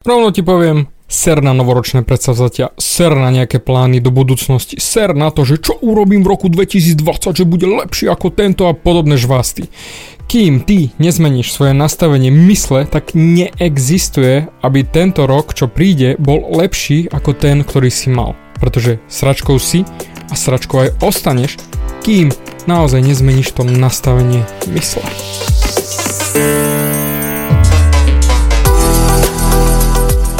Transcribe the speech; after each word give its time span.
Rovno 0.00 0.32
ti 0.32 0.40
poviem, 0.40 0.88
ser 1.12 1.44
na 1.44 1.52
novoročné 1.52 2.08
predsavzatia, 2.08 2.72
ser 2.80 3.12
na 3.12 3.28
nejaké 3.28 3.60
plány 3.60 4.00
do 4.00 4.08
budúcnosti, 4.08 4.80
ser 4.80 5.12
na 5.12 5.28
to, 5.28 5.44
že 5.44 5.60
čo 5.60 5.76
urobím 5.76 6.24
v 6.24 6.32
roku 6.32 6.48
2020, 6.48 7.36
že 7.36 7.44
bude 7.44 7.68
lepšie 7.68 8.08
ako 8.08 8.32
tento 8.32 8.64
a 8.64 8.72
podobné 8.72 9.20
žvásty. 9.20 9.68
Kým 10.24 10.64
ty 10.64 10.88
nezmeníš 10.96 11.52
svoje 11.52 11.76
nastavenie 11.76 12.32
mysle, 12.32 12.88
tak 12.88 13.12
neexistuje, 13.12 14.48
aby 14.64 14.88
tento 14.88 15.28
rok, 15.28 15.52
čo 15.52 15.68
príde, 15.68 16.16
bol 16.16 16.48
lepší 16.48 17.04
ako 17.12 17.36
ten, 17.36 17.60
ktorý 17.60 17.92
si 17.92 18.08
mal. 18.08 18.32
Pretože 18.56 19.04
sračkou 19.04 19.60
si 19.60 19.84
a 20.30 20.32
sračkou 20.32 20.80
aj 20.80 20.96
ostaneš, 21.04 21.60
kým 22.00 22.32
naozaj 22.64 23.04
nezmeníš 23.04 23.52
to 23.52 23.68
nastavenie 23.68 24.48
mysle. 24.72 25.04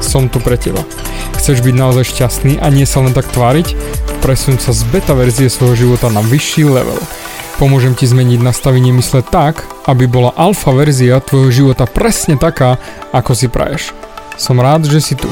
som 0.00 0.30
tu 0.30 0.38
pre 0.38 0.58
teba. 0.58 0.82
Chceš 1.38 1.62
byť 1.62 1.74
naozaj 1.74 2.04
šťastný 2.14 2.58
a 2.58 2.66
nie 2.70 2.86
sa 2.86 3.02
len 3.02 3.14
tak 3.14 3.26
tváriť? 3.30 3.74
Presun 4.18 4.58
sa 4.58 4.74
z 4.74 4.82
beta 4.90 5.14
verzie 5.14 5.46
svojho 5.46 5.86
života 5.88 6.10
na 6.10 6.22
vyšší 6.24 6.66
level. 6.66 6.98
Pomôžem 7.58 7.94
ti 7.98 8.06
zmeniť 8.06 8.38
nastavenie 8.38 8.94
mysle 8.94 9.22
tak, 9.26 9.66
aby 9.90 10.06
bola 10.06 10.30
alfa 10.38 10.70
verzia 10.70 11.18
tvojho 11.18 11.50
života 11.50 11.90
presne 11.90 12.38
taká, 12.38 12.78
ako 13.10 13.34
si 13.34 13.50
praješ. 13.50 13.90
Som 14.38 14.62
rád, 14.62 14.86
že 14.86 15.02
si 15.02 15.18
tu. 15.18 15.26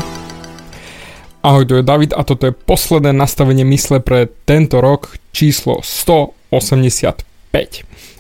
Ahoj, 1.47 1.63
tu 1.63 1.79
je 1.79 1.87
David 1.87 2.11
a 2.11 2.27
toto 2.27 2.51
je 2.51 2.59
posledné 2.59 3.15
nastavenie 3.15 3.63
mysle 3.71 4.03
pre 4.03 4.27
tento 4.27 4.83
rok 4.83 5.15
číslo 5.31 5.79
185. 5.87 7.23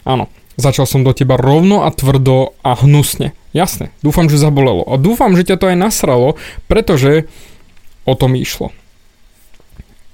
Áno, 0.07 0.31
začal 0.57 0.89
som 0.89 1.05
do 1.05 1.13
teba 1.13 1.37
rovno 1.37 1.85
a 1.85 1.93
tvrdo 1.93 2.57
a 2.65 2.77
hnusne. 2.77 3.37
Jasne, 3.57 3.93
dúfam, 4.05 4.29
že 4.29 4.41
zabolelo. 4.41 4.85
A 4.85 5.01
dúfam, 5.01 5.33
že 5.33 5.49
ťa 5.49 5.57
to 5.57 5.71
aj 5.73 5.77
nasralo, 5.81 6.37
pretože 6.69 7.29
o 8.05 8.13
tom 8.13 8.37
išlo. 8.37 8.73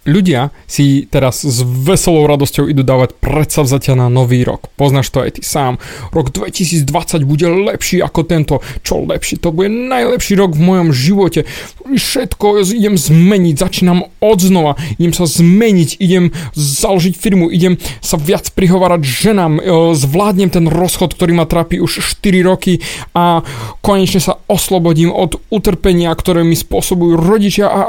Ľudia 0.03 0.50
si 0.67 1.06
teraz 1.06 1.47
s 1.47 1.62
veselou 1.62 2.27
radosťou 2.27 2.67
idú 2.67 2.83
dávať 2.83 3.14
predsavzatia 3.22 3.95
na 3.95 4.11
nový 4.11 4.42
rok. 4.42 4.67
Poznáš 4.75 5.14
to 5.14 5.22
aj 5.22 5.39
ty 5.39 5.42
sám. 5.47 5.78
Rok 6.11 6.34
2020 6.34 7.22
bude 7.22 7.47
lepší 7.47 8.03
ako 8.03 8.27
tento. 8.27 8.59
Čo 8.83 9.06
lepší? 9.06 9.39
To 9.39 9.55
bude 9.55 9.70
najlepší 9.70 10.34
rok 10.34 10.59
v 10.59 10.62
mojom 10.67 10.91
živote. 10.91 11.47
Všetko 11.86 12.67
idem 12.75 12.98
zmeniť, 12.98 13.55
začínam 13.55 14.11
od 14.19 14.39
znova. 14.42 14.75
Idem 14.98 15.14
sa 15.14 15.22
zmeniť, 15.22 16.03
idem 16.03 16.34
založiť 16.59 17.14
firmu, 17.14 17.47
idem 17.55 17.78
sa 18.03 18.19
viac 18.19 18.50
prihovárať 18.59 19.06
ženám. 19.06 19.62
E, 19.62 19.94
zvládnem 19.94 20.50
ten 20.50 20.66
rozchod, 20.66 21.14
ktorý 21.14 21.39
ma 21.39 21.47
trápi 21.47 21.78
už 21.78 22.03
4 22.03 22.42
roky 22.42 22.83
a 23.14 23.47
konečne 23.87 24.19
sa 24.19 24.42
oslobodím 24.50 25.14
od 25.14 25.39
utrpenia, 25.47 26.11
ktoré 26.11 26.42
mi 26.42 26.59
spôsobujú 26.59 27.14
rodičia 27.22 27.70
a 27.70 27.83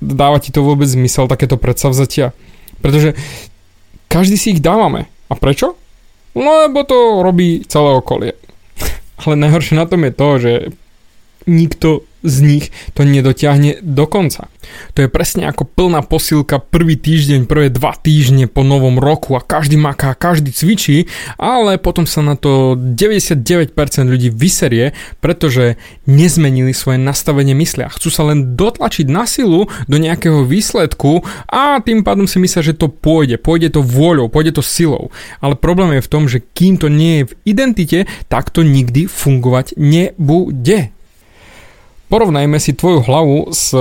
dáva 0.00 0.40
ti 0.40 0.50
to 0.50 0.64
vôbec 0.64 0.88
zmysel, 0.88 1.28
takéto 1.28 1.60
predsavzatia? 1.60 2.32
Pretože 2.80 3.14
každý 4.08 4.36
si 4.40 4.56
ich 4.56 4.64
dávame. 4.64 5.06
A 5.30 5.38
prečo? 5.38 5.78
No 6.34 6.66
lebo 6.66 6.82
to 6.82 7.22
robí 7.22 7.62
celé 7.68 7.94
okolie. 7.94 8.32
Ale 9.22 9.38
najhoršie 9.38 9.78
na 9.78 9.86
tom 9.86 10.02
je 10.02 10.12
to, 10.12 10.28
že 10.40 10.52
nikto 11.46 12.04
z 12.22 12.36
nich 12.44 12.64
to 12.92 13.04
nedotiahne 13.04 13.80
do 13.80 14.04
konca. 14.04 14.48
To 14.94 15.02
je 15.02 15.08
presne 15.08 15.48
ako 15.48 15.64
plná 15.66 16.04
posilka 16.04 16.60
prvý 16.60 16.94
týždeň, 17.00 17.48
prvé 17.48 17.72
dva 17.72 17.96
týždne 17.96 18.46
po 18.46 18.60
novom 18.62 19.00
roku 19.00 19.34
a 19.34 19.42
každý 19.42 19.80
maká, 19.80 20.12
každý 20.12 20.52
cvičí, 20.52 21.08
ale 21.40 21.80
potom 21.80 22.04
sa 22.04 22.20
na 22.20 22.36
to 22.36 22.76
99% 22.76 23.72
ľudí 24.04 24.28
vyserie, 24.30 24.92
pretože 25.18 25.80
nezmenili 26.04 26.76
svoje 26.76 27.00
nastavenie 27.00 27.56
myslia. 27.56 27.90
Chcú 27.90 28.08
sa 28.12 28.28
len 28.28 28.54
dotlačiť 28.54 29.06
na 29.08 29.24
silu 29.24 29.66
do 29.88 29.96
nejakého 29.96 30.44
výsledku 30.44 31.24
a 31.48 31.80
tým 31.80 32.04
pádom 32.04 32.28
si 32.28 32.36
myslia, 32.38 32.62
že 32.62 32.76
to 32.76 32.92
pôjde. 32.92 33.40
Pôjde 33.40 33.74
to 33.74 33.80
vôľou, 33.80 34.28
pôjde 34.28 34.60
to 34.60 34.62
silou. 34.64 35.08
Ale 35.40 35.56
problém 35.56 35.98
je 35.98 36.06
v 36.06 36.12
tom, 36.12 36.24
že 36.28 36.44
kým 36.54 36.76
to 36.76 36.92
nie 36.92 37.24
je 37.24 37.24
v 37.32 37.36
identite, 37.56 37.98
tak 38.28 38.52
to 38.52 38.60
nikdy 38.60 39.08
fungovať 39.08 39.74
nebude. 39.80 40.92
Porovnajme 42.10 42.58
si 42.58 42.74
tvoju 42.74 43.06
hlavu 43.06 43.54
s 43.54 43.70
e, 43.70 43.78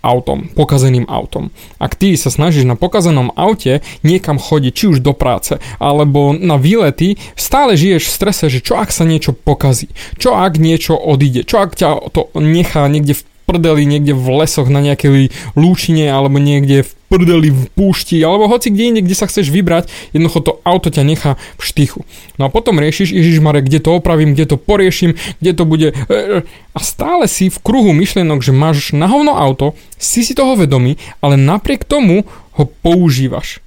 autom, 0.00 0.48
pokazeným 0.56 1.04
autom. 1.12 1.52
Ak 1.76 1.92
ty 1.92 2.16
sa 2.16 2.32
snažíš 2.32 2.64
na 2.64 2.72
pokazenom 2.72 3.36
aute 3.36 3.84
niekam 4.00 4.40
chodiť, 4.40 4.72
či 4.72 4.84
už 4.88 5.04
do 5.04 5.12
práce, 5.12 5.60
alebo 5.76 6.32
na 6.32 6.56
výlety, 6.56 7.20
stále 7.36 7.76
žiješ 7.76 8.08
v 8.08 8.16
strese, 8.16 8.44
že 8.48 8.64
čo 8.64 8.80
ak 8.80 8.88
sa 8.88 9.04
niečo 9.04 9.36
pokazí, 9.36 9.92
čo 10.16 10.40
ak 10.40 10.56
niečo 10.56 10.96
odíde, 10.96 11.44
čo 11.44 11.60
ak 11.60 11.76
ťa 11.76 12.10
to 12.16 12.32
nechá 12.40 12.88
niekde 12.88 13.12
v 13.12 13.22
prdeli 13.50 13.82
niekde 13.82 14.14
v 14.14 14.46
lesoch 14.46 14.70
na 14.70 14.78
nejakej 14.78 15.34
lúčine 15.58 16.06
alebo 16.06 16.38
niekde 16.38 16.86
v 16.86 16.90
prdeli 17.10 17.50
v 17.50 17.66
púšti 17.74 18.22
alebo 18.22 18.46
hoci 18.46 18.70
kde 18.70 18.94
inde, 18.94 19.00
kde 19.02 19.18
sa 19.18 19.26
chceš 19.26 19.50
vybrať, 19.50 19.90
jednoducho 20.14 20.38
to 20.46 20.52
auto 20.62 20.94
ťa 20.94 21.02
nechá 21.02 21.34
v 21.58 21.62
štychu. 21.66 22.00
No 22.38 22.46
a 22.46 22.48
potom 22.54 22.78
riešiš, 22.78 23.10
Ježiš 23.10 23.42
Marek, 23.42 23.66
kde 23.66 23.82
to 23.82 23.98
opravím, 23.98 24.38
kde 24.38 24.54
to 24.54 24.56
poriešim, 24.56 25.18
kde 25.42 25.52
to 25.52 25.66
bude... 25.66 25.90
E, 25.90 26.14
e, 26.14 26.46
a 26.70 26.78
stále 26.78 27.26
si 27.26 27.50
v 27.50 27.58
kruhu 27.58 27.90
myšlienok, 27.90 28.46
že 28.46 28.54
máš 28.54 28.94
na 28.94 29.10
hovno 29.10 29.34
auto, 29.34 29.74
si 29.98 30.22
si 30.22 30.38
toho 30.38 30.54
vedomý, 30.54 31.02
ale 31.18 31.34
napriek 31.34 31.82
tomu 31.82 32.22
ho 32.54 32.64
používaš 32.64 33.58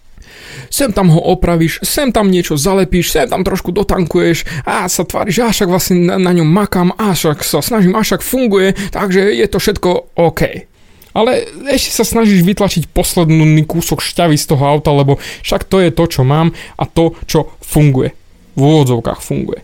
sem 0.67 0.89
tam 0.93 1.09
ho 1.13 1.21
opravíš, 1.21 1.83
sem 1.83 2.11
tam 2.11 2.29
niečo 2.29 2.59
zalepíš, 2.59 3.13
sem 3.13 3.27
tam 3.29 3.45
trošku 3.45 3.71
dotankuješ 3.75 4.45
a 4.63 4.87
sa 4.87 5.03
tváriš, 5.03 5.43
a 5.43 5.53
však 5.53 5.69
vlastne 5.69 6.03
na, 6.03 6.15
na 6.17 6.31
ňom 6.31 6.47
makám, 6.47 6.95
a 6.95 7.13
však 7.13 7.45
sa 7.45 7.61
snažím, 7.63 7.93
a 7.93 8.01
však 8.01 8.21
funguje, 8.21 8.75
takže 8.91 9.21
je 9.33 9.47
to 9.47 9.57
všetko 9.59 9.89
OK. 10.17 10.69
Ale 11.13 11.45
ešte 11.69 11.93
sa 11.93 12.05
snažíš 12.05 12.41
vytlačiť 12.41 12.89
posledný 12.89 13.69
kúsok 13.69 14.01
šťavy 14.01 14.33
z 14.33 14.49
toho 14.49 14.65
auta, 14.65 14.89
lebo 14.89 15.21
však 15.45 15.69
to 15.69 15.77
je 15.77 15.93
to, 15.93 16.03
čo 16.09 16.25
mám 16.25 16.57
a 16.73 16.83
to, 16.89 17.13
čo 17.29 17.53
funguje. 17.61 18.17
V 18.57 18.61
úvodzovkách 18.61 19.21
funguje. 19.21 19.61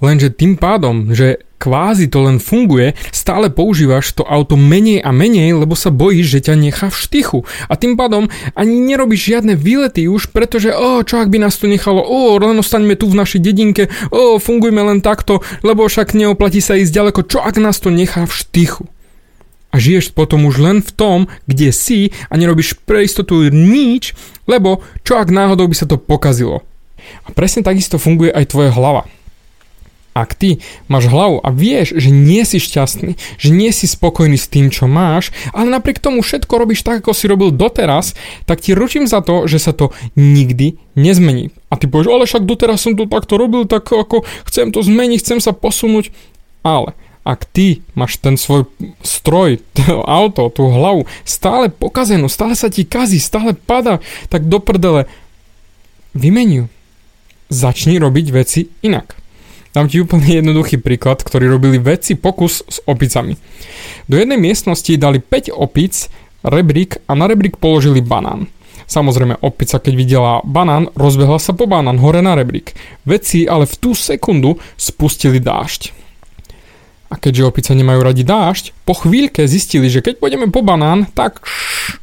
Lenže 0.00 0.32
tým 0.32 0.56
pádom, 0.56 1.12
že 1.12 1.47
kvázi 1.58 2.06
to 2.06 2.24
len 2.24 2.38
funguje, 2.38 2.94
stále 3.10 3.50
používaš 3.50 4.14
to 4.14 4.22
auto 4.22 4.54
menej 4.54 5.02
a 5.02 5.10
menej, 5.10 5.58
lebo 5.58 5.74
sa 5.74 5.90
bojíš, 5.90 6.38
že 6.38 6.40
ťa 6.48 6.54
nechá 6.54 6.86
v 6.88 6.96
štychu. 6.96 7.38
A 7.66 7.74
tým 7.74 7.98
pádom 7.98 8.30
ani 8.54 8.78
nerobíš 8.78 9.34
žiadne 9.34 9.58
výlety 9.58 10.06
už, 10.06 10.30
pretože 10.30 10.70
o, 10.70 11.02
čo 11.02 11.18
ak 11.18 11.28
by 11.28 11.42
nás 11.42 11.58
to 11.58 11.66
nechalo, 11.66 12.00
o, 12.00 12.38
len 12.38 12.56
ostaňme 12.56 12.94
tu 12.94 13.10
v 13.10 13.18
našej 13.18 13.42
dedinke, 13.42 13.90
o, 14.14 14.38
fungujme 14.38 14.80
len 14.80 15.02
takto, 15.02 15.42
lebo 15.66 15.84
však 15.84 16.14
neoplatí 16.14 16.62
sa 16.62 16.78
ísť 16.78 16.94
ďaleko, 16.94 17.20
čo 17.26 17.42
ak 17.42 17.58
nás 17.58 17.82
to 17.82 17.90
nechá 17.90 18.24
v 18.24 18.32
štychu. 18.32 18.86
A 19.68 19.76
žiješ 19.76 20.16
potom 20.16 20.48
už 20.48 20.64
len 20.64 20.78
v 20.80 20.90
tom, 20.96 21.18
kde 21.44 21.76
si 21.76 22.16
a 22.32 22.40
nerobíš 22.40 22.80
pre 22.88 23.04
istotu 23.04 23.52
nič, 23.52 24.16
lebo 24.48 24.80
čo 25.04 25.20
ak 25.20 25.28
náhodou 25.28 25.68
by 25.68 25.76
sa 25.76 25.84
to 25.84 26.00
pokazilo. 26.00 26.64
A 27.28 27.28
presne 27.36 27.60
takisto 27.60 28.00
funguje 28.00 28.32
aj 28.32 28.48
tvoja 28.48 28.72
hlava. 28.72 29.04
Ak 30.18 30.34
ty 30.34 30.58
máš 30.90 31.06
hlavu 31.06 31.38
a 31.38 31.54
vieš, 31.54 31.94
že 31.94 32.10
nie 32.10 32.42
si 32.42 32.58
šťastný, 32.58 33.14
že 33.38 33.54
nie 33.54 33.70
si 33.70 33.86
spokojný 33.86 34.34
s 34.34 34.50
tým, 34.50 34.66
čo 34.66 34.90
máš, 34.90 35.30
ale 35.54 35.70
napriek 35.70 36.02
tomu 36.02 36.26
všetko 36.26 36.50
robíš 36.58 36.82
tak, 36.82 37.06
ako 37.06 37.14
si 37.14 37.30
robil 37.30 37.54
doteraz, 37.54 38.18
tak 38.42 38.58
ti 38.58 38.74
ručím 38.74 39.06
za 39.06 39.22
to, 39.22 39.46
že 39.46 39.62
sa 39.62 39.70
to 39.70 39.94
nikdy 40.18 40.74
nezmení. 40.98 41.54
A 41.70 41.78
ty 41.78 41.86
povieš, 41.86 42.10
ale 42.10 42.26
však 42.26 42.50
doteraz 42.50 42.82
som 42.82 42.98
to 42.98 43.06
takto 43.06 43.38
robil, 43.38 43.62
tak 43.62 43.86
ako 43.86 44.26
chcem 44.50 44.74
to 44.74 44.82
zmeniť, 44.82 45.22
chcem 45.22 45.38
sa 45.38 45.54
posunúť. 45.54 46.10
Ale 46.66 46.98
ak 47.22 47.46
ty 47.46 47.86
máš 47.94 48.18
ten 48.18 48.34
svoj 48.34 48.66
stroj, 49.06 49.62
to 49.78 50.02
auto, 50.02 50.50
tú 50.50 50.66
hlavu 50.66 51.06
stále 51.22 51.70
pokazenú, 51.70 52.26
stále 52.26 52.58
sa 52.58 52.66
ti 52.74 52.82
kazí, 52.82 53.22
stále 53.22 53.54
pada, 53.54 54.02
tak 54.26 54.50
do 54.50 54.58
prdele 54.58 55.06
vymeniu. 56.10 56.66
Začni 57.54 58.02
robiť 58.02 58.26
veci 58.34 58.66
inak. 58.82 59.17
Dám 59.78 59.86
ti 59.86 60.02
úplne 60.02 60.42
jednoduchý 60.42 60.82
príklad, 60.82 61.22
ktorý 61.22 61.54
robili 61.54 61.78
vedci 61.78 62.18
pokus 62.18 62.66
s 62.66 62.82
opicami. 62.82 63.38
Do 64.10 64.18
jednej 64.18 64.34
miestnosti 64.34 64.90
dali 64.98 65.22
5 65.22 65.54
opic, 65.54 66.10
rebrík 66.42 66.98
a 67.06 67.14
na 67.14 67.30
rebrík 67.30 67.62
položili 67.62 68.02
banán. 68.02 68.50
Samozrejme, 68.90 69.38
opica, 69.38 69.78
keď 69.78 69.94
videla 69.94 70.42
banán, 70.42 70.90
rozbehla 70.98 71.38
sa 71.38 71.54
po 71.54 71.70
banán 71.70 72.02
hore 72.02 72.18
na 72.18 72.34
rebrík. 72.34 72.74
Vedci 73.06 73.46
ale 73.46 73.70
v 73.70 73.78
tú 73.78 73.94
sekundu 73.94 74.58
spustili 74.74 75.38
dážď. 75.38 75.94
A 77.14 77.14
keďže 77.14 77.46
opice 77.46 77.70
nemajú 77.70 78.02
radi 78.02 78.26
dážď, 78.26 78.74
po 78.82 78.98
chvíľke 78.98 79.46
zistili, 79.46 79.86
že 79.86 80.02
keď 80.02 80.18
pôjdeme 80.18 80.50
po 80.50 80.66
banán, 80.66 81.06
tak 81.14 81.46
šš, 81.46 82.02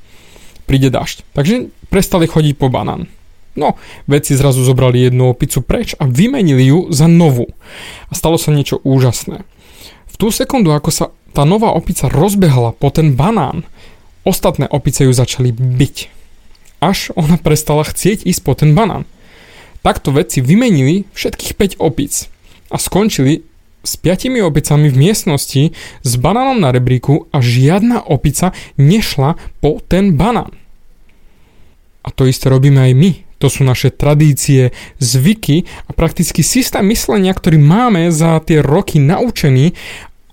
príde 0.63 0.88
dážď. 0.88 1.27
Takže 1.36 1.75
prestali 1.92 2.24
chodiť 2.24 2.56
po 2.56 2.72
banán. 2.72 3.12
No, 3.55 3.79
vedci 4.05 4.35
zrazu 4.35 4.63
zobrali 4.67 4.99
jednu 5.07 5.31
opicu 5.31 5.63
preč 5.63 5.95
a 5.95 6.03
vymenili 6.03 6.67
ju 6.67 6.79
za 6.91 7.07
novú. 7.07 7.47
A 8.11 8.13
stalo 8.13 8.35
sa 8.35 8.51
niečo 8.51 8.83
úžasné. 8.83 9.47
V 10.11 10.15
tú 10.19 10.27
sekundu, 10.31 10.75
ako 10.75 10.91
sa 10.91 11.05
tá 11.31 11.43
nová 11.43 11.71
opica 11.71 12.07
rozbehla 12.07 12.75
po 12.75 12.91
ten 12.91 13.15
banán, 13.15 13.67
ostatné 14.27 14.67
opice 14.67 15.07
ju 15.07 15.11
začali 15.15 15.51
byť. 15.55 15.95
Až 16.83 17.15
ona 17.15 17.39
prestala 17.39 17.87
chcieť 17.87 18.27
ísť 18.27 18.41
po 18.43 18.55
ten 18.55 18.75
banán. 18.75 19.07
Takto 19.83 20.11
vedci 20.11 20.43
vymenili 20.43 21.07
všetkých 21.15 21.79
5 21.79 21.83
opic 21.83 22.27
a 22.71 22.75
skončili 22.79 23.43
s 23.85 24.01
piatimi 24.01 24.41
opicami 24.41 24.89
v 24.89 24.97
miestnosti 24.97 25.63
s 26.01 26.11
banánom 26.17 26.57
na 26.57 26.73
rebríku 26.73 27.29
a 27.29 27.39
žiadna 27.39 28.01
opica 28.01 28.51
nešla 28.81 29.37
po 29.61 29.77
ten 29.85 30.17
banán. 30.17 30.51
A 32.01 32.09
to 32.09 32.25
isté 32.25 32.49
robíme 32.49 32.81
aj 32.81 32.93
my. 32.97 33.11
To 33.43 33.51
sú 33.51 33.67
naše 33.67 33.91
tradície, 33.91 34.71
zvyky 34.97 35.67
a 35.85 35.91
prakticky 35.91 36.39
systém 36.39 36.87
myslenia, 36.87 37.35
ktorý 37.35 37.59
máme 37.59 38.07
za 38.09 38.39
tie 38.39 38.63
roky 38.63 38.97
naučený 39.03 39.75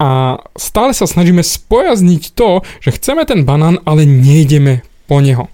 a 0.02 0.38
stále 0.58 0.90
sa 0.94 1.06
snažíme 1.06 1.46
spojazniť 1.46 2.34
to, 2.34 2.66
že 2.82 2.94
chceme 2.98 3.22
ten 3.22 3.46
banán, 3.46 3.78
ale 3.86 4.02
nejdeme 4.02 4.82
po 5.06 5.22
neho. 5.22 5.46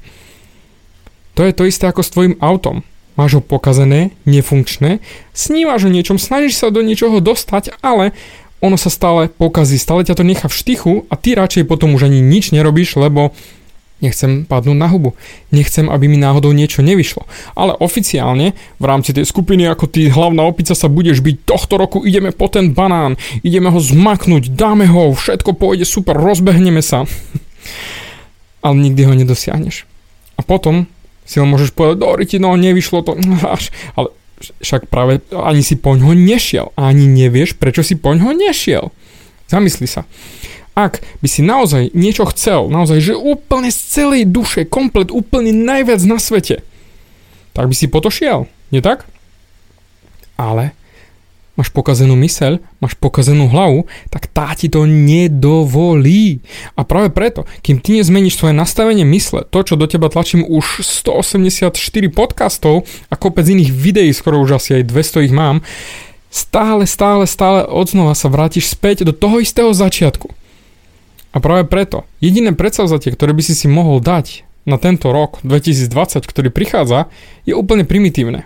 To 1.37 1.45
je 1.45 1.53
to 1.53 1.69
isté 1.69 1.85
ako 1.85 2.01
s 2.01 2.13
tvojim 2.13 2.35
autom. 2.41 2.81
Máš 3.19 3.39
ho 3.39 3.43
pokazené, 3.43 4.15
nefunkčné, 4.25 5.03
snívaš 5.35 5.87
o 5.87 5.93
niečom, 5.93 6.17
snažíš 6.17 6.63
sa 6.63 6.73
do 6.73 6.81
niečoho 6.81 7.19
dostať, 7.19 7.77
ale 7.83 8.15
ono 8.59 8.75
sa 8.75 8.91
stále 8.91 9.31
pokazí, 9.31 9.79
stále 9.79 10.03
ťa 10.03 10.19
to 10.19 10.25
nechá 10.27 10.47
v 10.51 10.59
štychu 10.59 10.93
a 11.11 11.15
ty 11.15 11.35
radšej 11.39 11.67
potom 11.67 11.95
už 11.95 12.11
ani 12.11 12.19
nič 12.19 12.51
nerobíš, 12.51 12.99
lebo 12.99 13.35
Nechcem 13.99 14.47
padnúť 14.47 14.79
na 14.79 14.87
hubu. 14.87 15.19
Nechcem, 15.51 15.91
aby 15.91 16.07
mi 16.07 16.15
náhodou 16.15 16.55
niečo 16.55 16.87
nevyšlo. 16.87 17.27
Ale 17.59 17.75
oficiálne 17.75 18.55
v 18.79 18.85
rámci 18.87 19.11
tej 19.11 19.27
skupiny 19.27 19.67
ako 19.67 19.91
ty 19.91 20.07
hlavná 20.07 20.47
opica 20.47 20.79
sa 20.79 20.87
budeš 20.87 21.19
byť 21.19 21.37
tohto 21.43 21.75
roku 21.75 22.07
ideme 22.07 22.31
po 22.31 22.47
ten 22.47 22.71
banán, 22.71 23.19
ideme 23.43 23.75
ho 23.75 23.81
zmaknúť, 23.83 24.55
dáme 24.55 24.87
ho, 24.87 25.11
všetko 25.19 25.51
pôjde 25.59 25.83
super, 25.83 26.15
rozbehneme 26.15 26.79
sa. 26.79 27.11
Ale 28.65 28.75
nikdy 28.79 29.03
ho 29.03 29.15
nedosiahneš. 29.19 29.83
A 30.39 30.47
potom 30.47 30.87
si 31.27 31.43
ho 31.43 31.47
môžeš 31.47 31.75
povedať, 31.75 31.99
do 31.99 32.15
no 32.39 32.55
nevyšlo 32.55 33.03
to, 33.03 33.19
ale 33.99 34.09
však 34.63 34.87
práve 34.87 35.21
ani 35.35 35.67
si 35.67 35.75
poň 35.75 36.07
ho 36.07 36.13
nešiel. 36.15 36.71
Ani 36.79 37.11
nevieš, 37.11 37.59
prečo 37.59 37.83
si 37.83 37.99
poň 37.99 38.23
ho 38.23 38.31
nešiel. 38.31 38.95
Zamysli 39.51 39.91
sa 39.91 40.07
ak 40.79 41.03
by 41.19 41.27
si 41.27 41.43
naozaj 41.43 41.91
niečo 41.91 42.23
chcel, 42.31 42.71
naozaj, 42.71 43.03
že 43.03 43.15
úplne 43.19 43.75
z 43.75 43.79
celej 43.83 44.31
duše, 44.31 44.63
komplet, 44.63 45.11
úplne 45.11 45.51
najviac 45.51 45.99
na 46.07 46.23
svete, 46.23 46.63
tak 47.51 47.67
by 47.67 47.75
si 47.75 47.91
po 47.91 47.99
to 47.99 48.15
šiel, 48.15 48.47
nie 48.71 48.79
tak? 48.79 49.11
Ale 50.39 50.79
máš 51.59 51.75
pokazenú 51.75 52.15
myseľ, 52.15 52.63
máš 52.79 52.95
pokazenú 52.95 53.51
hlavu, 53.51 53.91
tak 54.15 54.31
tá 54.31 54.55
ti 54.55 54.71
to 54.71 54.87
nedovolí. 54.87 56.39
A 56.79 56.87
práve 56.87 57.11
preto, 57.11 57.43
kým 57.67 57.83
ty 57.83 57.99
nezmeníš 57.99 58.39
svoje 58.39 58.55
nastavenie 58.55 59.03
mysle, 59.03 59.43
to, 59.51 59.67
čo 59.67 59.75
do 59.75 59.91
teba 59.91 60.07
tlačím 60.07 60.47
už 60.47 60.87
184 60.87 61.75
podcastov 62.15 62.87
a 63.11 63.19
kopec 63.19 63.43
iných 63.51 63.75
videí, 63.75 64.15
skoro 64.15 64.39
už 64.39 64.63
asi 64.63 64.79
aj 64.79 64.87
200 64.87 65.27
ich 65.27 65.35
mám, 65.35 65.67
stále, 66.31 66.87
stále, 66.87 67.27
stále 67.27 67.67
odznova 67.67 68.15
sa 68.15 68.31
vrátiš 68.31 68.71
späť 68.71 69.03
do 69.03 69.11
toho 69.11 69.43
istého 69.43 69.75
začiatku. 69.75 70.38
A 71.33 71.45
práve 71.45 71.69
preto, 71.69 72.09
jediné 72.25 72.57
predsavzatie, 72.57 73.13
ktoré 73.13 73.37
by 73.37 73.43
si 73.45 73.53
si 73.53 73.69
mohol 73.69 74.01
dať 74.01 74.49
na 74.65 74.77
tento 74.81 75.13
rok 75.13 75.41
2020, 75.45 76.25
ktorý 76.25 76.49
prichádza, 76.53 77.09
je 77.49 77.57
úplne 77.57 77.89
primitívne. 77.89 78.45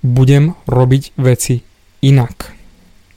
Budem 0.00 0.56
robiť 0.64 1.14
veci 1.16 1.64
inak. 2.00 2.52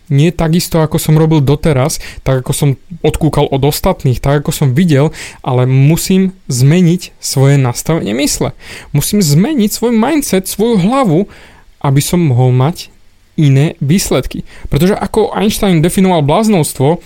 Nie 0.06 0.30
takisto, 0.30 0.86
ako 0.86 1.02
som 1.02 1.18
robil 1.18 1.42
doteraz, 1.42 1.98
tak 2.22 2.46
ako 2.46 2.52
som 2.54 2.70
odkúkal 3.02 3.50
od 3.50 3.66
ostatných, 3.66 4.22
tak 4.22 4.46
ako 4.46 4.52
som 4.54 4.78
videl, 4.78 5.10
ale 5.42 5.66
musím 5.66 6.38
zmeniť 6.46 7.18
svoje 7.18 7.58
nastavenie 7.58 8.14
mysle. 8.22 8.54
Musím 8.94 9.26
zmeniť 9.26 9.70
svoj 9.74 9.98
mindset, 9.98 10.46
svoju 10.46 10.78
hlavu, 10.78 11.26
aby 11.82 12.02
som 12.06 12.22
mohol 12.22 12.54
mať 12.54 12.94
iné 13.34 13.74
výsledky. 13.82 14.46
Pretože 14.70 14.94
ako 14.94 15.34
Einstein 15.34 15.82
definoval 15.82 16.22
bláznostvo, 16.22 17.02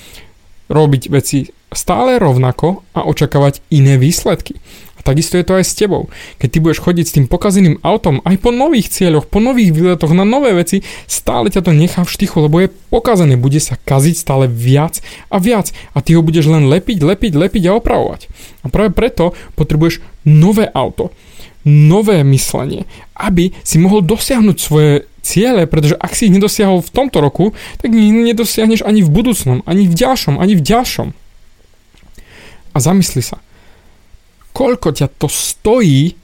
robiť 0.69 1.09
veci 1.09 1.49
stále 1.69 2.17
rovnako 2.17 2.85
a 2.93 3.05
očakávať 3.05 3.61
iné 3.69 3.97
výsledky. 3.97 4.57
A 4.99 5.05
takisto 5.05 5.39
je 5.39 5.47
to 5.47 5.55
aj 5.55 5.63
s 5.63 5.77
tebou. 5.79 6.11
Keď 6.43 6.49
ty 6.51 6.57
budeš 6.59 6.83
chodiť 6.83 7.05
s 7.07 7.15
tým 7.15 7.25
pokazeným 7.31 7.79
autom 7.87 8.19
aj 8.27 8.35
po 8.43 8.51
nových 8.51 8.91
cieľoch, 8.91 9.31
po 9.31 9.39
nových 9.39 9.71
výletoch 9.71 10.11
na 10.11 10.27
nové 10.27 10.51
veci, 10.51 10.83
stále 11.07 11.47
ťa 11.47 11.63
to 11.63 11.71
nechá 11.71 12.03
v 12.03 12.11
štychu, 12.11 12.43
lebo 12.43 12.59
je 12.59 12.73
pokazené, 12.91 13.39
bude 13.39 13.63
sa 13.63 13.79
kaziť 13.79 14.15
stále 14.19 14.51
viac 14.51 14.99
a 15.31 15.39
viac 15.39 15.71
a 15.95 16.03
ty 16.03 16.19
ho 16.19 16.21
budeš 16.21 16.51
len 16.51 16.67
lepiť, 16.67 16.99
lepiť, 16.99 17.31
lepiť 17.31 17.63
a 17.71 17.79
opravovať. 17.79 18.27
A 18.61 18.67
práve 18.67 18.91
preto 18.91 19.31
potrebuješ 19.55 20.03
nové 20.27 20.67
auto, 20.67 21.15
nové 21.67 22.23
myslenie, 22.23 22.87
aby 23.15 23.51
si 23.63 23.77
mohol 23.79 24.05
dosiahnuť 24.05 24.57
svoje 24.59 25.09
ciele, 25.21 25.67
pretože 25.67 25.99
ak 25.99 26.15
si 26.15 26.31
ich 26.31 26.35
nedosiahol 26.35 26.79
v 26.79 26.93
tomto 26.93 27.19
roku, 27.19 27.51
tak 27.83 27.91
ich 27.91 28.11
nedosiahneš 28.11 28.87
ani 28.87 29.03
v 29.03 29.11
budúcnom, 29.11 29.59
ani 29.67 29.85
v 29.85 29.93
ďalšom, 29.93 30.39
ani 30.39 30.55
v 30.55 30.63
ďalšom. 30.63 31.07
A 32.73 32.77
zamysli 32.79 33.21
sa, 33.25 33.43
koľko 34.55 34.95
ťa 34.95 35.07
to 35.19 35.27
stojí 35.27 36.15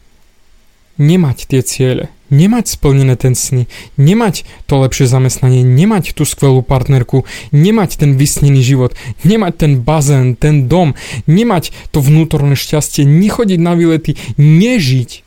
nemať 0.96 1.38
tie 1.52 1.62
ciele, 1.66 2.06
nemať 2.32 2.80
splnené 2.80 3.20
ten 3.20 3.36
sny, 3.36 3.68
nemať 4.00 4.48
to 4.66 4.80
lepšie 4.80 5.12
zamestnanie, 5.12 5.62
nemať 5.62 6.16
tú 6.16 6.24
skvelú 6.24 6.64
partnerku, 6.64 7.28
nemať 7.52 8.00
ten 8.00 8.16
vysnený 8.16 8.64
život, 8.64 8.96
nemať 9.28 9.54
ten 9.60 9.74
bazén, 9.84 10.40
ten 10.40 10.72
dom, 10.72 10.96
nemať 11.28 11.76
to 11.92 12.00
vnútorné 12.00 12.56
šťastie, 12.56 13.04
nechodiť 13.04 13.60
na 13.60 13.76
výlety, 13.76 14.16
nežiť. 14.40 15.25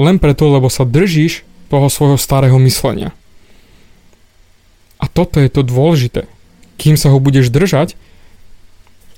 Len 0.00 0.18
preto, 0.18 0.50
lebo 0.50 0.66
sa 0.66 0.82
držíš 0.82 1.46
toho 1.70 1.86
svojho 1.86 2.18
starého 2.18 2.58
myslenia. 2.62 3.14
A 4.98 5.10
toto 5.10 5.38
je 5.38 5.50
to 5.50 5.62
dôležité. 5.66 6.26
Kým 6.80 6.98
sa 6.98 7.12
ho 7.12 7.22
budeš 7.22 7.54
držať, 7.54 7.94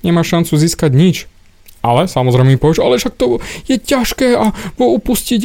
nemáš 0.04 0.32
šancu 0.32 0.52
získať 0.60 0.92
nič. 0.92 1.16
Ale 1.80 2.10
samozrejme 2.10 2.56
mi 2.56 2.60
povieš, 2.60 2.82
ale 2.82 2.98
však 2.98 3.14
to 3.14 3.38
je 3.70 3.78
ťažké 3.78 4.34
a 4.34 4.50
upustiť. 4.76 5.40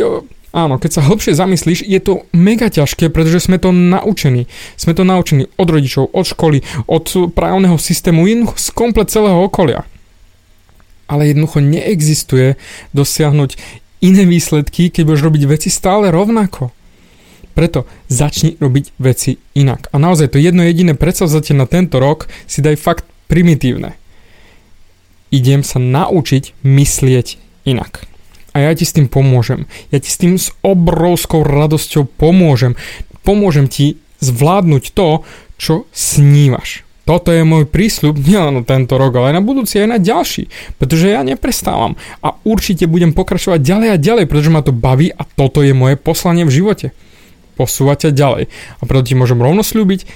Áno, 0.51 0.75
keď 0.81 0.91
sa 0.99 1.05
hlbšie 1.07 1.37
zamyslíš, 1.37 1.87
je 1.87 1.99
to 2.03 2.27
mega 2.35 2.67
ťažké, 2.67 3.07
pretože 3.07 3.47
sme 3.47 3.55
to 3.55 3.71
naučení. 3.71 4.51
Sme 4.75 4.91
to 4.91 5.07
naučení 5.07 5.47
od 5.55 5.67
rodičov, 5.69 6.11
od 6.11 6.25
školy, 6.27 6.59
od 6.91 7.31
právneho 7.31 7.79
systému, 7.79 8.27
jednoducho 8.27 8.59
z 8.59 8.69
komplet 8.75 9.07
celého 9.07 9.39
okolia. 9.39 9.87
Ale 11.07 11.31
jednoducho 11.31 11.63
neexistuje 11.63 12.59
dosiahnuť 12.91 13.55
iné 14.01 14.25
výsledky, 14.25 14.89
keď 14.89 15.03
budeš 15.05 15.25
robiť 15.29 15.43
veci 15.47 15.69
stále 15.69 16.09
rovnako. 16.09 16.73
Preto 17.53 17.85
začni 18.09 18.57
robiť 18.57 18.97
veci 18.97 19.37
inak. 19.53 19.91
A 19.93 20.01
naozaj 20.01 20.33
to 20.33 20.41
jedno 20.41 20.65
jediné 20.65 20.97
predsavzatie 20.97 21.53
na 21.53 21.69
tento 21.69 22.01
rok 22.01 22.27
si 22.49 22.59
daj 22.63 22.79
fakt 22.79 23.05
primitívne. 23.29 23.95
Idem 25.31 25.63
sa 25.63 25.79
naučiť 25.79 26.59
myslieť 26.65 27.27
inak. 27.63 28.03
A 28.51 28.67
ja 28.67 28.71
ti 28.75 28.83
s 28.83 28.91
tým 28.91 29.07
pomôžem. 29.07 29.63
Ja 29.95 30.03
ti 30.03 30.11
s 30.11 30.19
tým 30.19 30.35
s 30.35 30.51
obrovskou 30.59 31.47
radosťou 31.47 32.03
pomôžem. 32.03 32.75
Pomôžem 33.23 33.71
ti 33.71 33.95
zvládnuť 34.19 34.91
to, 34.91 35.23
čo 35.55 35.87
snívaš. 35.95 36.83
Toto 37.11 37.35
je 37.35 37.43
môj 37.43 37.67
prísľub 37.67 38.15
nielen 38.23 38.55
na 38.55 38.63
tento 38.63 38.95
rok, 38.95 39.19
ale 39.19 39.35
na 39.35 39.43
budúci, 39.43 39.83
aj 39.83 39.87
na 39.91 39.99
ďalší. 39.99 40.47
Pretože 40.79 41.11
ja 41.11 41.27
neprestávam. 41.27 41.99
A 42.23 42.39
určite 42.47 42.87
budem 42.87 43.11
pokračovať 43.11 43.59
ďalej 43.59 43.89
a 43.91 43.97
ďalej, 43.99 44.25
pretože 44.31 44.53
ma 44.55 44.63
to 44.63 44.71
baví 44.71 45.11
a 45.11 45.27
toto 45.27 45.59
je 45.59 45.75
moje 45.75 45.99
poslanie 45.99 46.47
v 46.47 46.55
živote 46.55 46.95
posúvať 47.59 48.07
ťa 48.07 48.11
ďalej. 48.15 48.43
A 48.79 48.81
preto 48.87 49.11
ti 49.11 49.19
môžem 49.19 49.43
rovno 49.43 49.59
slúbiť, 49.59 50.07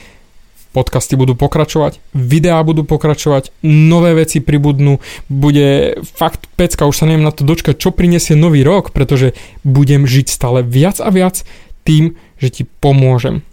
podcasty 0.71 1.19
budú 1.19 1.35
pokračovať, 1.35 1.99
videá 2.15 2.63
budú 2.63 2.87
pokračovať, 2.87 3.51
nové 3.63 4.15
veci 4.15 4.39
pribudnú, 4.39 5.03
bude 5.27 5.99
fakt 6.15 6.47
pecka, 6.55 6.87
už 6.87 6.95
sa 6.95 7.07
neviem 7.11 7.27
na 7.27 7.35
to 7.35 7.43
dočkať, 7.43 7.75
čo 7.75 7.91
prinesie 7.91 8.39
nový 8.39 8.63
rok, 8.63 8.95
pretože 8.95 9.35
budem 9.67 10.07
žiť 10.07 10.31
stále 10.31 10.63
viac 10.63 11.03
a 11.03 11.11
viac 11.11 11.43
tým, 11.83 12.15
že 12.39 12.49
ti 12.49 12.63
pomôžem. 12.63 13.43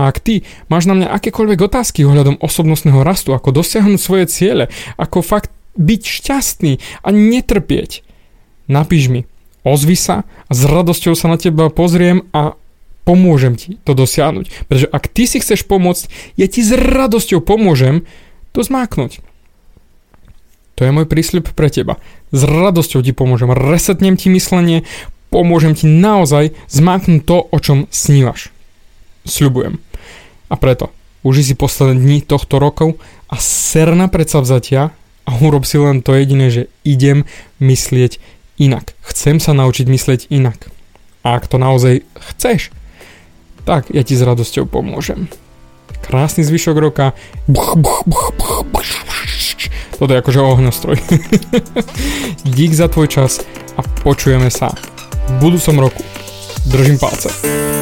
A 0.00 0.08
ak 0.08 0.24
ty 0.24 0.42
máš 0.72 0.88
na 0.88 0.96
mňa 0.96 1.08
akékoľvek 1.12 1.58
otázky 1.68 2.08
ohľadom 2.08 2.40
osobnostného 2.40 3.04
rastu, 3.04 3.36
ako 3.36 3.52
dosiahnuť 3.52 4.00
svoje 4.00 4.24
ciele, 4.28 4.64
ako 4.96 5.20
fakt 5.20 5.52
byť 5.76 6.02
šťastný 6.04 6.72
a 7.04 7.08
netrpieť, 7.12 8.04
napíš 8.68 9.12
mi, 9.12 9.20
ozvi 9.64 9.96
sa 9.96 10.24
a 10.48 10.52
s 10.52 10.64
radosťou 10.64 11.12
sa 11.12 11.28
na 11.28 11.36
teba 11.36 11.68
pozriem 11.68 12.24
a 12.32 12.56
pomôžem 13.02 13.58
ti 13.58 13.76
to 13.82 13.92
dosiahnuť. 13.92 14.68
Pretože 14.70 14.88
ak 14.88 15.04
ty 15.10 15.24
si 15.26 15.42
chceš 15.42 15.66
pomôcť, 15.66 16.08
ja 16.38 16.46
ti 16.46 16.62
s 16.62 16.70
radosťou 16.72 17.42
pomôžem 17.42 18.06
to 18.54 18.62
zmáknuť. 18.62 19.20
To 20.76 20.80
je 20.88 20.94
môj 20.94 21.04
prísľub 21.04 21.52
pre 21.52 21.68
teba. 21.68 22.00
S 22.32 22.42
radosťou 22.48 23.04
ti 23.04 23.12
pomôžem, 23.12 23.52
resetnem 23.52 24.16
ti 24.16 24.32
myslenie, 24.32 24.88
pomôžem 25.28 25.76
ti 25.76 25.88
naozaj 25.88 26.56
zmáknuť 26.68 27.20
to, 27.24 27.36
o 27.44 27.58
čom 27.60 27.88
snívaš. 27.92 28.51
Sľubujem. 29.24 29.78
A 30.50 30.54
preto, 30.58 30.90
uži 31.22 31.52
si 31.52 31.54
posledné 31.56 31.96
dni 31.96 32.18
tohto 32.22 32.58
rokov 32.58 32.98
a 33.30 33.38
ser 33.40 33.94
na 33.96 34.10
predsavzatia 34.10 34.92
a 35.24 35.30
urob 35.40 35.64
si 35.64 35.78
len 35.78 36.02
to 36.02 36.12
jediné, 36.18 36.50
že 36.50 36.68
idem 36.82 37.24
myslieť 37.62 38.18
inak. 38.58 38.92
Chcem 39.06 39.38
sa 39.38 39.54
naučiť 39.54 39.86
myslieť 39.86 40.20
inak. 40.28 40.68
A 41.22 41.38
ak 41.38 41.46
to 41.46 41.56
naozaj 41.56 42.02
chceš, 42.34 42.74
tak 43.62 43.94
ja 43.94 44.02
ti 44.02 44.18
s 44.18 44.26
radosťou 44.26 44.66
pomôžem. 44.66 45.30
Krásny 46.02 46.42
zvyšok 46.42 46.76
roka. 46.82 47.14
Toto 50.02 50.10
je 50.10 50.18
akože 50.18 50.40
ohňostroj. 50.42 50.98
Dík 52.58 52.74
za 52.74 52.90
tvoj 52.90 53.06
čas 53.06 53.46
a 53.78 53.86
počujeme 54.02 54.50
sa 54.50 54.74
v 55.30 55.32
budúcom 55.38 55.86
roku. 55.86 56.02
Držím 56.66 56.98
palce. 56.98 57.81